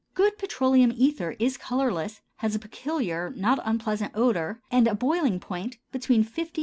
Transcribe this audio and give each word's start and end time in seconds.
Good 0.15 0.39
petroleum 0.39 0.91
ether 0.97 1.35
is 1.37 1.57
colorless, 1.57 2.21
has 2.37 2.55
a 2.55 2.59
peculiar, 2.59 3.31
not 3.35 3.59
unpleasant 3.63 4.13
odor 4.15 4.59
and 4.71 4.87
a 4.87 4.95
boiling 4.95 5.39
point 5.39 5.77
between 5.91 6.23
50 6.23 6.41
and 6.41 6.49
55° 6.53 6.55
C. 6.55 6.59